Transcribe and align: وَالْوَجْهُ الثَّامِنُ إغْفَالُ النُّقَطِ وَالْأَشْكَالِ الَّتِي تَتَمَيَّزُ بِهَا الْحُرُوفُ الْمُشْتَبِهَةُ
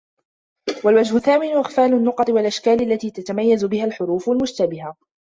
وَالْوَجْهُ 0.83 1.15
الثَّامِنُ 1.15 1.47
إغْفَالُ 1.51 1.93
النُّقَطِ 1.93 2.29
وَالْأَشْكَالِ 2.29 2.91
الَّتِي 2.91 3.11
تَتَمَيَّزُ 3.11 3.65
بِهَا 3.65 3.85
الْحُرُوفُ 3.85 4.29
الْمُشْتَبِهَةُ 4.29 4.95